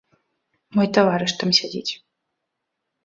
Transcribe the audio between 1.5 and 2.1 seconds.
сядзіць.